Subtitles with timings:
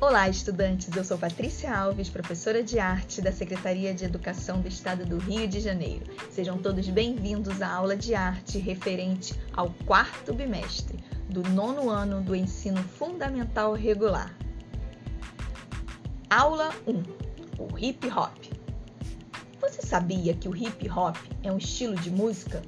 [0.00, 0.96] Olá, estudantes!
[0.96, 5.46] Eu sou Patrícia Alves, professora de arte da Secretaria de Educação do Estado do Rio
[5.46, 6.06] de Janeiro.
[6.30, 12.34] Sejam todos bem-vindos à aula de arte referente ao quarto bimestre do nono ano do
[12.34, 14.34] ensino fundamental regular.
[16.30, 17.02] Aula 1:
[17.62, 18.38] O hip hop.
[19.60, 22.62] Você sabia que o hip hop é um estilo de música?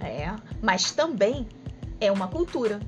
[0.00, 1.46] É, mas também
[2.00, 2.80] é uma cultura,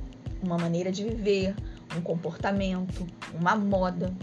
[0.43, 1.55] uma maneira de viver,
[1.97, 4.15] um comportamento, uma moda.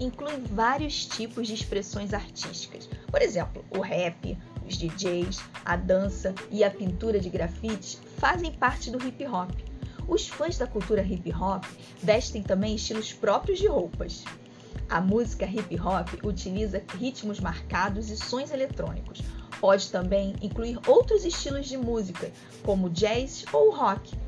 [0.00, 2.88] Inclui vários tipos de expressões artísticas.
[3.10, 4.36] Por exemplo, o rap,
[4.66, 9.50] os DJs, a dança e a pintura de grafites fazem parte do hip hop.
[10.08, 11.64] Os fãs da cultura hip hop
[12.02, 14.24] vestem também estilos próprios de roupas.
[14.88, 19.22] A música hip hop utiliza ritmos marcados e sons eletrônicos.
[19.60, 22.32] Pode também incluir outros estilos de música,
[22.64, 24.18] como jazz ou rock,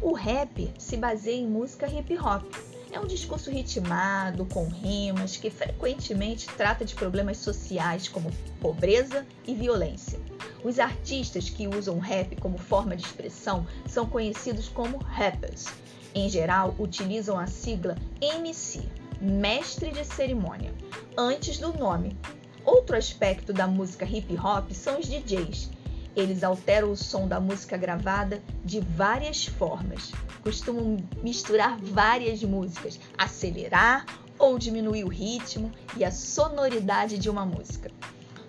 [0.00, 2.44] o rap se baseia em música hip hop.
[2.92, 9.54] É um discurso ritmado, com rimas, que frequentemente trata de problemas sociais como pobreza e
[9.54, 10.20] violência.
[10.62, 15.66] Os artistas que usam rap como forma de expressão são conhecidos como rappers.
[16.14, 18.82] Em geral, utilizam a sigla MC,
[19.20, 20.72] mestre de cerimônia,
[21.16, 22.16] antes do nome.
[22.64, 25.70] Outro aspecto da música hip hop são os DJs,
[26.16, 30.12] eles alteram o som da música gravada de várias formas.
[30.42, 34.06] Costumam misturar várias músicas, acelerar
[34.38, 37.90] ou diminuir o ritmo e a sonoridade de uma música.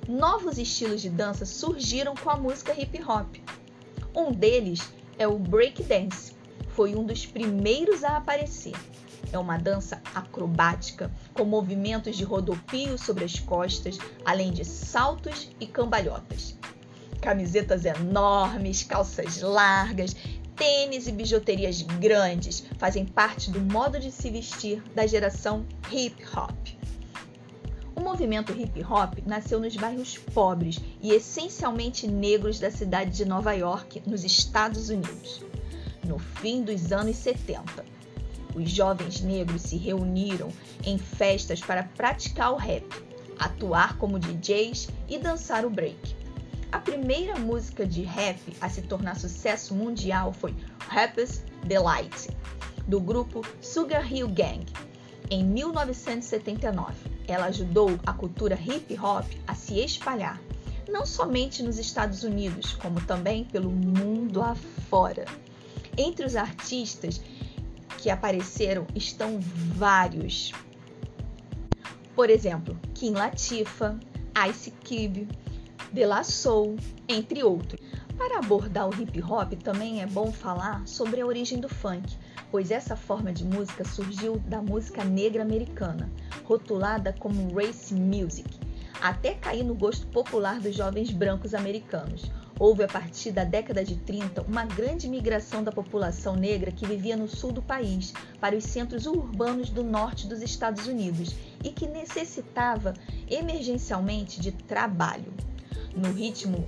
[0.08, 3.36] Novos estilos de dança surgiram com a música hip hop.
[4.16, 6.34] Um deles é o breakdance.
[6.70, 8.76] Foi um dos primeiros a aparecer.
[9.32, 15.66] É uma dança acrobática, com movimentos de rodopio sobre as costas, além de saltos e
[15.66, 16.55] cambalhotas
[17.26, 20.16] camisetas enormes, calças largas,
[20.56, 26.56] tênis e bijuterias grandes fazem parte do modo de se vestir da geração hip hop.
[27.96, 33.54] O movimento hip hop nasceu nos bairros pobres e essencialmente negros da cidade de Nova
[33.54, 35.42] York, nos Estados Unidos.
[36.06, 37.84] No fim dos anos 70,
[38.54, 40.50] os jovens negros se reuniram
[40.86, 42.86] em festas para praticar o rap,
[43.40, 46.15] atuar como DJs e dançar o break.
[46.76, 52.28] A primeira música de rap a se tornar sucesso mundial foi Rapper's Delight,
[52.86, 54.66] do grupo Sugar Hill Gang,
[55.32, 56.94] em 1979.
[57.30, 60.38] Ela ajudou a cultura hip hop a se espalhar,
[60.90, 65.24] não somente nos Estados Unidos, como também pelo mundo afora.
[65.98, 67.22] Entre os artistas
[68.00, 70.52] que apareceram estão vários.
[72.14, 73.98] Por exemplo, Kim Latifah,
[74.50, 75.26] Ice Cube,
[75.96, 76.76] de La Soul,
[77.08, 77.80] entre outros.
[78.18, 82.18] Para abordar o hip hop, também é bom falar sobre a origem do funk,
[82.52, 86.12] pois essa forma de música surgiu da música negra americana,
[86.44, 88.60] rotulada como race music,
[89.02, 92.30] até cair no gosto popular dos jovens brancos americanos.
[92.60, 97.16] Houve a partir da década de 30 uma grande migração da população negra que vivia
[97.16, 101.34] no sul do país para os centros urbanos do norte dos Estados Unidos
[101.64, 102.94] e que necessitava
[103.30, 105.34] emergencialmente de trabalho
[105.96, 106.68] no ritmo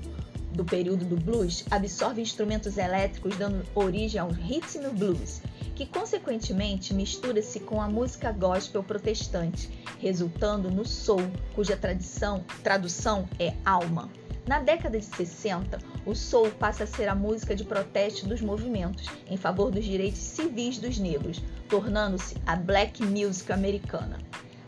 [0.53, 5.41] do período do blues, absorve instrumentos elétricos dando origem ao rhythm blues,
[5.75, 11.21] que consequentemente mistura-se com a música gospel protestante, resultando no soul,
[11.53, 14.09] cuja tradição, tradução é alma.
[14.47, 19.05] Na década de 60, o soul passa a ser a música de protesto dos movimentos
[19.29, 24.17] em favor dos direitos civis dos negros, tornando-se a black music americana.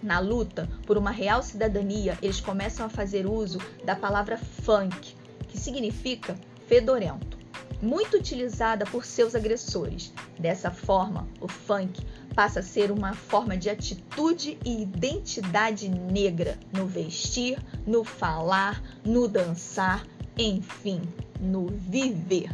[0.02, 5.16] Na luta por uma real cidadania, eles começam a fazer uso da palavra funk,
[5.48, 6.36] que significa
[6.68, 7.38] fedorento,
[7.82, 10.14] muito utilizada por seus agressores.
[10.38, 12.02] Dessa forma, o funk
[12.34, 19.28] passa a ser uma forma de atitude e identidade negra no vestir, no falar, no
[19.28, 20.06] dançar,
[20.38, 21.02] enfim,
[21.40, 22.50] no viver.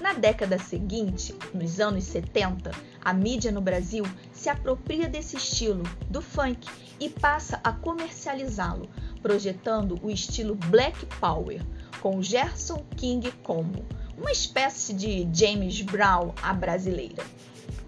[0.00, 2.70] Na década seguinte, nos anos 70,
[3.06, 6.66] a mídia no Brasil se apropria desse estilo, do funk,
[6.98, 8.88] e passa a comercializá-lo,
[9.22, 11.64] projetando o estilo Black Power,
[12.00, 13.86] com Gerson King como
[14.18, 17.22] uma espécie de James Brown à brasileira.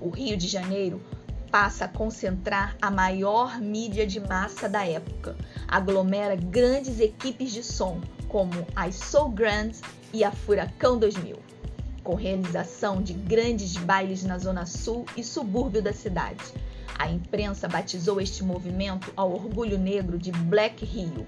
[0.01, 1.03] O Rio de Janeiro
[1.51, 5.37] passa a concentrar a maior mídia de massa da época,
[5.67, 9.81] aglomera grandes equipes de som, como as Soul Grands
[10.13, 11.58] e a Furacão 2000
[12.09, 16.43] com realização de grandes bailes na zona sul e subúrbio da cidade.
[16.99, 21.27] A imprensa batizou este movimento ao orgulho negro de Black Rio,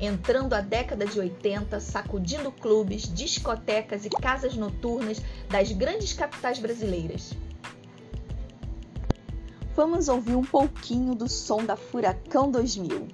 [0.00, 7.32] entrando a década de 80, sacudindo clubes, discotecas e casas noturnas das grandes capitais brasileiras.
[9.76, 13.06] Vamos ouvir um pouquinho do som da Furacão 2000.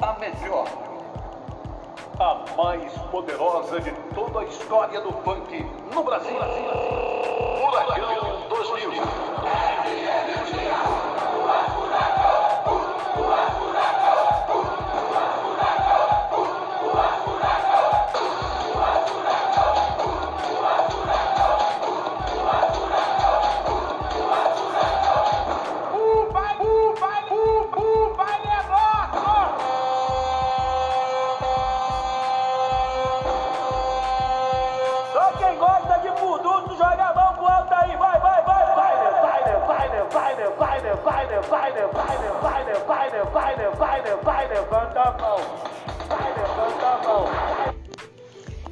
[0.00, 0.91] A melhor,
[2.22, 6.38] a mais poderosa de toda a história do funk no Brasil.
[7.58, 8.31] Furacão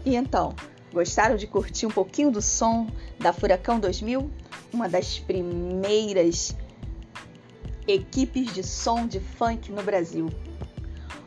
[0.04, 0.54] E então,
[0.92, 2.86] gostaram de curtir um pouquinho do som
[3.18, 4.30] da Furacão 2000?
[4.72, 6.56] Uma das primeiras
[7.86, 10.28] equipes de som de funk no Brasil.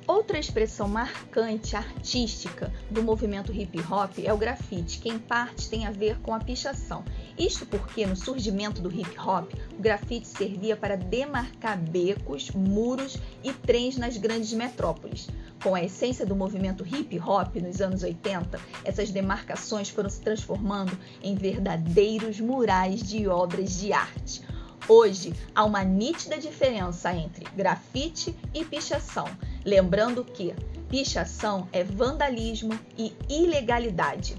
[0.08, 5.86] Outra expressão marcante artística do movimento hip hop é o grafite, que em parte tem
[5.86, 7.06] a ver com a pichação.
[7.38, 13.52] Isto porque no surgimento do hip hop, o grafite servia para demarcar becos, muros e
[13.52, 15.28] trens nas grandes metrópoles.
[15.64, 20.98] Com a essência do movimento hip hop nos anos 80, essas demarcações foram se transformando
[21.24, 24.44] em verdadeiros murais de obras de arte.
[24.88, 29.26] Hoje há uma nítida diferença entre grafite e pichação,
[29.66, 30.54] lembrando que
[30.90, 34.36] pichação é vandalismo e ilegalidade.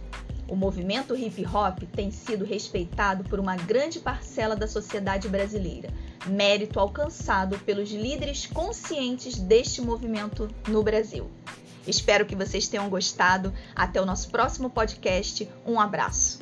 [0.49, 5.89] O movimento hip hop tem sido respeitado por uma grande parcela da sociedade brasileira,
[6.27, 11.31] mérito alcançado pelos líderes conscientes deste movimento no Brasil.
[11.87, 13.53] Espero que vocês tenham gostado.
[13.75, 15.49] Até o nosso próximo podcast.
[15.67, 16.39] Um abraço.